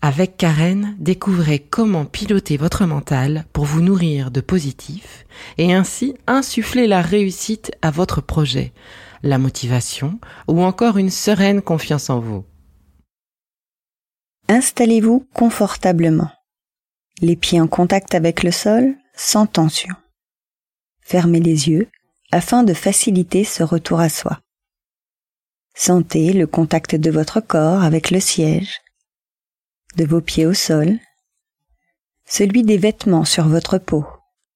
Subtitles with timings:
[0.00, 5.26] Avec Karen, découvrez comment piloter votre mental pour vous nourrir de positif
[5.58, 8.72] et ainsi insuffler la réussite à votre projet,
[9.24, 12.44] la motivation ou encore une sereine confiance en vous.
[14.48, 16.30] Installez-vous confortablement
[17.20, 19.94] les pieds en contact avec le sol, sans tension.
[21.00, 21.88] Fermez les yeux
[22.30, 24.40] afin de faciliter ce retour à soi.
[25.74, 28.80] Sentez le contact de votre corps avec le siège,
[29.96, 30.98] de vos pieds au sol,
[32.24, 34.06] celui des vêtements sur votre peau,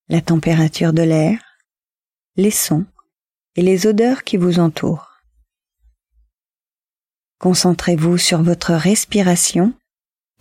[0.09, 1.39] la température de l'air,
[2.37, 2.85] les sons
[3.57, 5.13] et les odeurs qui vous entourent.
[7.39, 9.75] Concentrez-vous sur votre respiration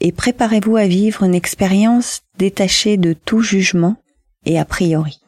[0.02, 3.96] et préparez-vous à vivre une expérience détachée de tout jugement
[4.46, 5.22] et a priori.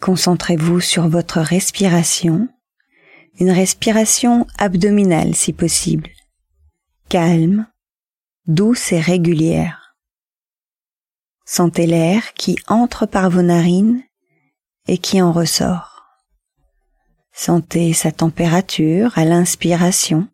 [0.00, 2.48] Concentrez-vous sur votre respiration,
[3.40, 6.10] une respiration abdominale si possible,
[7.08, 7.66] calme,
[8.46, 9.96] douce et régulière.
[11.46, 14.04] Sentez l'air qui entre par vos narines
[14.86, 16.04] et qui en ressort.
[17.32, 20.28] Sentez sa température à l'inspiration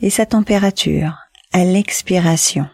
[0.00, 1.18] et sa température
[1.52, 2.68] à l'expiration.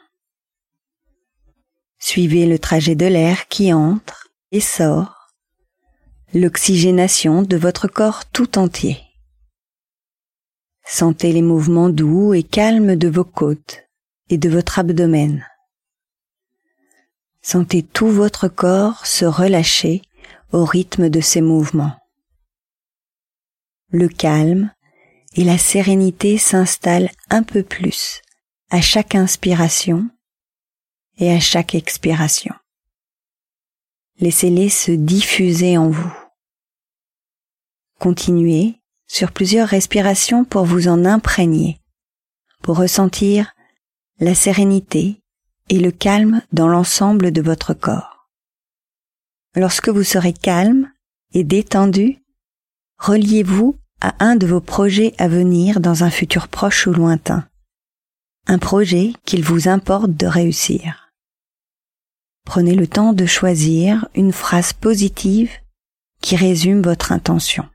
[1.99, 5.20] Suivez le trajet de l'air qui entre et sort,
[6.35, 8.99] l'oxygénation de votre corps tout entier.
[10.85, 13.85] Sentez les mouvements doux et calmes de vos côtes
[14.29, 15.47] et de votre abdomen.
[17.43, 20.03] Sentez tout votre corps se relâcher
[20.53, 22.01] au rythme de ces mouvements
[23.91, 24.73] le calme
[25.35, 28.23] et la sérénité s'installent un peu plus
[28.71, 30.09] à chaque inspiration
[31.19, 32.55] et à chaque expiration.
[34.21, 36.13] Laissez-les se diffuser en vous.
[38.01, 41.83] Continuez sur plusieurs respirations pour vous en imprégner,
[42.63, 43.55] pour ressentir
[44.21, 45.21] la sérénité
[45.69, 48.31] et le calme dans l'ensemble de votre corps.
[49.55, 50.91] Lorsque vous serez calme
[51.35, 52.25] et détendu,
[52.97, 57.47] reliez-vous à un de vos projets à venir dans un futur proche ou lointain.
[58.47, 61.13] Un projet qu'il vous importe de réussir.
[62.47, 65.51] Prenez le temps de choisir une phrase positive
[66.23, 67.69] qui résume votre intention.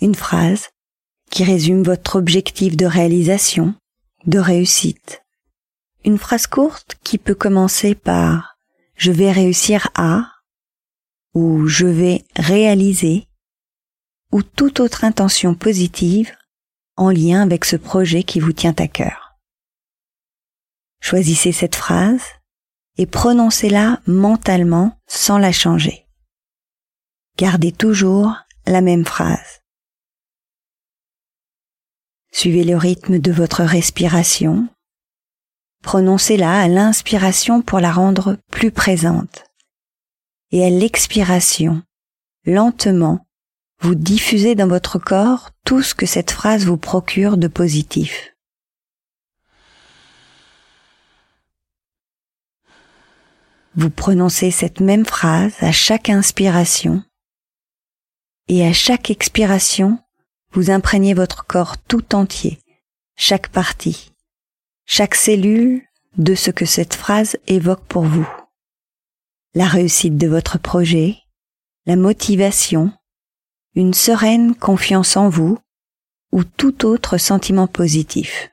[0.00, 0.68] Une phrase
[1.30, 3.74] qui résume votre objectif de réalisation,
[4.26, 5.22] de réussite.
[6.04, 8.56] Une phrase courte qui peut commencer par
[8.94, 10.32] je vais réussir à
[11.34, 13.28] ou je vais réaliser
[14.32, 16.32] ou toute autre intention positive
[16.96, 19.38] en lien avec ce projet qui vous tient à cœur.
[21.00, 22.24] Choisissez cette phrase
[22.96, 26.06] et prononcez-la mentalement sans la changer.
[27.36, 28.34] Gardez toujours
[28.66, 29.57] la même phrase.
[32.30, 34.68] Suivez le rythme de votre respiration.
[35.82, 39.48] Prononcez-la à l'inspiration pour la rendre plus présente
[40.50, 41.82] et à l'expiration,
[42.44, 43.26] lentement,
[43.80, 48.34] vous diffusez dans votre corps tout ce que cette phrase vous procure de positif.
[53.74, 57.04] Vous prononcez cette même phrase à chaque inspiration
[58.48, 59.98] et à chaque expiration,
[60.52, 62.58] vous imprégnez votre corps tout entier,
[63.16, 64.12] chaque partie,
[64.86, 65.82] chaque cellule
[66.16, 68.28] de ce que cette phrase évoque pour vous.
[69.54, 71.16] La réussite de votre projet,
[71.86, 72.92] la motivation,
[73.74, 75.58] une sereine confiance en vous
[76.32, 78.50] ou tout autre sentiment positif.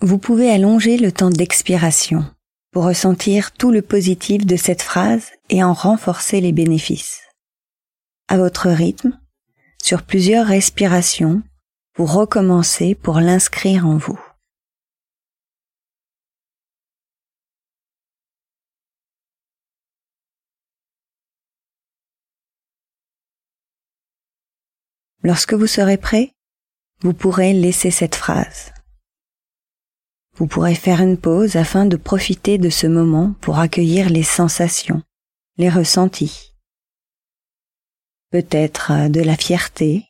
[0.00, 2.24] Vous pouvez allonger le temps d'expiration
[2.72, 7.20] pour ressentir tout le positif de cette phrase et en renforcer les bénéfices.
[8.28, 9.20] À votre rythme,
[9.82, 11.42] sur plusieurs respirations,
[11.96, 14.18] vous recommencez pour l'inscrire en vous.
[25.22, 26.32] Lorsque vous serez prêt,
[27.02, 28.72] vous pourrez laisser cette phrase.
[30.36, 35.02] Vous pourrez faire une pause afin de profiter de ce moment pour accueillir les sensations,
[35.58, 36.54] les ressentis.
[38.30, 40.06] Peut-être de la fierté,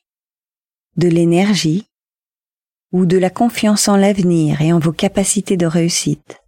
[0.97, 1.87] de l'énergie
[2.93, 6.41] ou de la confiance en l'avenir et en vos capacités de réussite.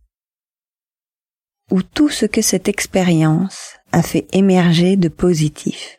[1.71, 5.99] Ou tout ce que cette expérience a fait émerger de positif.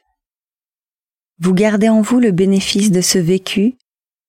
[1.40, 3.76] Vous gardez en vous le bénéfice de ce vécu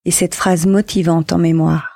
[0.05, 1.96] et cette phrase motivante en mémoire.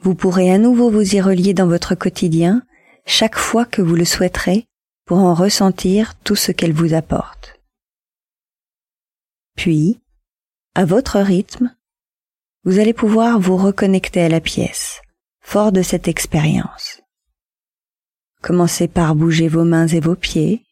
[0.00, 2.62] Vous pourrez à nouveau vous y relier dans votre quotidien
[3.06, 4.66] chaque fois que vous le souhaiterez
[5.04, 7.60] pour en ressentir tout ce qu'elle vous apporte.
[9.56, 10.00] Puis,
[10.74, 11.74] à votre rythme,
[12.64, 15.00] vous allez pouvoir vous reconnecter à la pièce,
[15.40, 17.00] fort de cette expérience.
[18.42, 20.64] Commencez par bouger vos mains et vos pieds,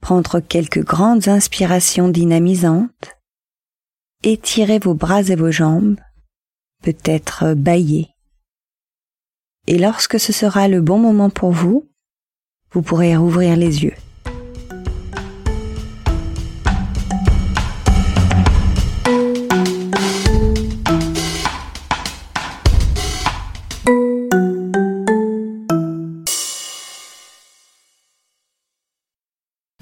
[0.00, 3.16] prendre quelques grandes inspirations dynamisantes,
[4.22, 5.98] étirez vos bras et vos jambes,
[6.82, 8.08] peut-être bailler.
[9.66, 11.88] Et lorsque ce sera le bon moment pour vous,
[12.72, 13.94] vous pourrez rouvrir les yeux.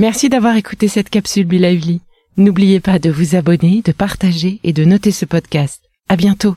[0.01, 2.01] Merci d'avoir écouté cette capsule Be Lively.
[2.39, 5.83] N'oubliez pas de vous abonner, de partager et de noter ce podcast.
[6.09, 6.57] À bientôt.